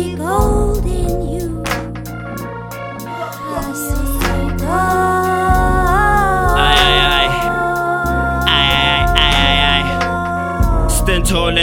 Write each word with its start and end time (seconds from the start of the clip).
we 0.00 0.14
go. 0.14 0.69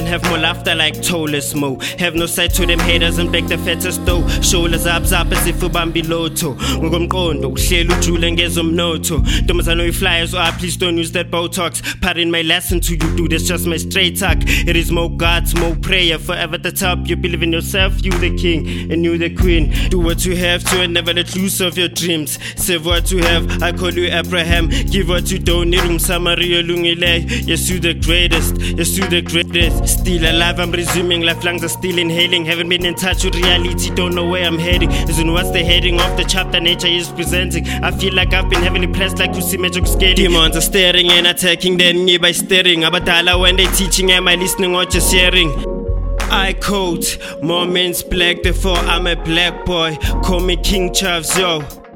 Have 0.07 0.23
more 0.25 0.37
laughter 0.37 0.75
like 0.75 1.01
Tolless 1.01 1.53
Mo. 1.53 1.79
Have 1.99 2.15
no 2.15 2.25
sight 2.25 2.53
to 2.55 2.65
them 2.65 2.79
haters 2.79 3.17
and 3.17 3.31
beg 3.31 3.47
the 3.47 3.57
fattest 3.57 4.05
though. 4.05 4.27
Shoulders 4.41 4.85
up, 4.85 5.03
up 5.11 5.31
as 5.31 5.47
if 5.47 5.57
ubambi 5.57 6.07
lotto. 6.07 6.55
Ngokomqondo, 6.55 7.51
kuhlela 7.51 7.93
ujule 7.95 8.31
ngezomnotho. 8.31 9.19
Ntombazana 9.43 9.83
uyiflyers, 9.83 10.29
so 10.31 10.37
I 10.39 10.51
please 10.51 10.77
don't 10.77 10.97
use 10.97 11.11
that 11.11 11.29
Botox. 11.29 11.81
Pardon 12.01 12.31
my 12.31 12.41
lesson 12.41 12.79
to 12.81 12.93
you, 12.93 13.15
dude, 13.15 13.33
it's 13.33 13.47
just 13.47 13.67
my 13.67 13.77
straight 13.77 14.17
talk. 14.17 14.37
It 14.41 14.75
is 14.75 14.91
more 14.91 15.09
guts, 15.09 15.55
more 15.55 15.75
prayer. 15.75 16.17
Forever 16.17 16.57
the 16.57 16.71
top, 16.71 17.07
you 17.07 17.15
believe 17.15 17.43
in 17.43 17.51
yourself, 17.51 18.03
you 18.03 18.11
the 18.11 18.35
king 18.37 18.91
and 18.91 19.03
you 19.03 19.17
the 19.17 19.33
queen. 19.33 19.71
Do 19.89 19.99
what 19.99 20.25
you 20.25 20.35
have 20.35 20.63
to 20.65 20.81
and 20.81 20.93
never 20.93 21.13
let 21.13 21.35
loose 21.35 21.59
of 21.59 21.77
your 21.77 21.89
dreams. 21.89 22.39
Save 22.55 22.85
what 22.85 23.11
you 23.11 23.19
have, 23.19 23.61
I 23.61 23.71
call 23.71 23.93
you 23.93 24.09
Abraham. 24.11 24.69
Give 24.69 25.09
what 25.09 25.31
you 25.31 25.39
don't 25.39 25.69
need, 25.69 25.81
umsamaria 25.81 26.63
lungile. 26.63 27.47
Yes, 27.47 27.69
you 27.69 27.79
the 27.79 27.93
greatest, 27.93 28.57
yes, 28.59 28.97
you 28.97 29.07
the 29.07 29.21
greatest. 29.21 29.96
Still 30.07 30.31
alive, 30.31 30.57
I'm 30.61 30.71
resuming. 30.71 31.23
Life 31.23 31.43
lungs 31.43 31.65
are 31.65 31.67
still 31.67 31.97
inhaling. 31.97 32.45
Haven't 32.45 32.69
been 32.69 32.85
in 32.85 32.95
touch 32.95 33.25
with 33.25 33.35
reality, 33.35 33.93
don't 33.93 34.15
know 34.15 34.25
where 34.25 34.45
I'm 34.45 34.57
heading. 34.57 34.89
Isn't 34.89 35.33
what's 35.33 35.51
the 35.51 35.61
heading 35.65 35.99
of 35.99 36.15
the 36.15 36.23
chapter 36.23 36.61
nature 36.61 36.87
is 36.87 37.09
presenting. 37.09 37.67
I 37.83 37.91
feel 37.91 38.13
like 38.13 38.33
I've 38.33 38.49
been 38.49 38.61
heavily 38.61 38.87
pressed 38.87 39.19
like 39.19 39.31
Kusi 39.31 39.59
Magic 39.59 39.85
Scaling. 39.85 40.15
Demons 40.15 40.55
are 40.55 40.61
staring 40.61 41.11
and 41.11 41.27
attacking, 41.27 41.75
then 41.75 42.05
by 42.21 42.31
staring. 42.31 42.83
Abadala 42.83 43.37
when 43.37 43.57
they 43.57 43.65
teaching, 43.65 44.09
am 44.13 44.29
I 44.29 44.35
listening 44.35 44.73
or 44.73 44.85
just 44.85 45.11
hearing? 45.11 45.51
I 46.31 46.53
quote, 46.53 47.17
moments 47.43 48.01
black, 48.01 48.43
therefore 48.43 48.77
I'm 48.77 49.07
a 49.07 49.17
black 49.17 49.65
boy. 49.65 49.97
Call 50.23 50.39
me 50.39 50.55
King 50.55 50.91
Chavs, 50.91 51.37
yo. 51.37 51.86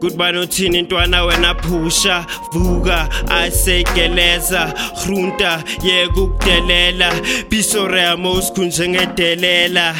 Goodbye 0.00 0.32
nothini 0.32 0.82
ntwana 0.82 1.24
wena 1.24 1.54
phusha 1.54 2.26
vuka 2.52 3.08
asegeleza 3.30 4.74
grunta 5.04 5.64
yeka 5.82 6.20
ukudelela. 6.20 7.12
Biso 7.50 7.88
reamos 7.88 8.52
kunjengedelela 8.52 9.94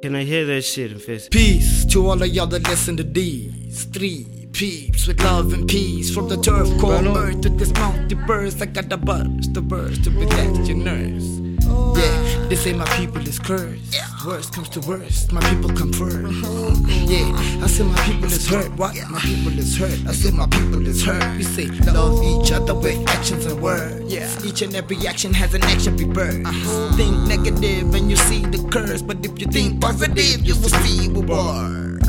Can 0.00 0.14
I 0.14 0.22
hear 0.24 0.46
that 0.46 0.62
shit 0.62 0.92
in 0.92 0.98
face? 0.98 1.28
Peace 1.28 1.84
to 1.86 2.06
all 2.06 2.22
of 2.22 2.28
y'all 2.28 2.46
that 2.46 2.62
listen 2.68 2.96
to 2.96 3.02
these 3.02 3.84
three 3.84 4.37
peeps 4.58 5.06
with 5.06 5.22
love 5.22 5.52
and 5.52 5.68
peace 5.68 6.12
from 6.12 6.28
the 6.28 6.36
turf 6.36 6.66
called 6.80 7.06
earth 7.16 7.36
uh, 7.36 7.42
to 7.42 7.48
this 7.48 7.70
multiverse. 7.70 8.60
I 8.60 8.66
got 8.66 8.88
the 8.88 8.96
buzz, 8.96 9.48
the 9.52 9.62
burst 9.62 10.02
to 10.02 10.10
relax 10.10 10.68
your 10.68 10.76
nerves. 10.76 11.38
Yeah, 11.96 12.48
they 12.48 12.56
say 12.56 12.72
my 12.72 12.84
people 12.98 13.22
is 13.22 13.38
cursed. 13.38 13.94
Worst 14.26 14.52
comes 14.52 14.68
to 14.70 14.80
worst, 14.80 15.32
my 15.32 15.40
people 15.48 15.70
come 15.70 15.92
first. 15.92 16.42
Yeah, 17.06 17.30
I 17.62 17.68
say 17.68 17.84
my 17.84 18.02
people 18.02 18.24
is 18.24 18.48
hurt. 18.48 18.72
What? 18.76 18.96
My 19.08 19.20
people 19.20 19.56
is 19.56 19.78
hurt. 19.78 20.00
I 20.08 20.12
say 20.12 20.32
my 20.32 20.48
people 20.48 20.84
is 20.88 21.04
hurt. 21.04 21.36
We 21.36 21.44
say 21.44 21.66
love 21.92 22.20
each 22.24 22.50
other 22.50 22.74
with 22.74 23.08
actions 23.08 23.46
and 23.46 23.62
words. 23.62 24.12
Yeah, 24.12 24.28
each 24.44 24.62
and 24.62 24.74
every 24.74 25.06
action 25.06 25.32
has 25.34 25.54
an 25.54 25.62
action 25.62 25.96
be 25.96 26.04
bird. 26.04 26.44
Think 26.96 27.14
negative 27.28 27.94
and 27.94 28.10
you 28.10 28.16
see 28.16 28.44
the 28.44 28.58
curse, 28.72 29.02
but 29.02 29.24
if 29.24 29.38
you 29.38 29.46
think 29.46 29.80
positive, 29.80 30.42
you 30.42 30.56
will 30.56 30.74
see 30.82 31.06
reward. 31.10 32.02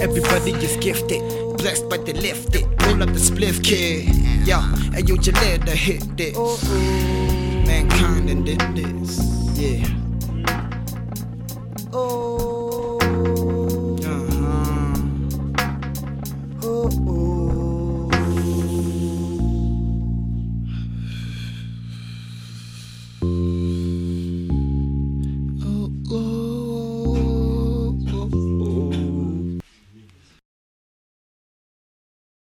Everybody 0.00 0.50
is 0.52 0.76
gifted, 0.78 1.22
blessed 1.64 1.88
by 1.88 1.96
the 1.96 2.12
lifted. 2.12 2.64
Roll 2.82 3.02
up 3.02 3.08
the 3.08 3.18
spliff 3.18 3.64
kid. 3.64 4.14
Yeah, 4.46 4.70
and 4.94 5.08
you 5.08 5.16
just 5.16 5.40
let 5.40 5.64
the 5.64 5.70
hit 5.70 6.14
this. 6.14 6.34
Oh, 6.36 6.60
oh. 6.62 7.43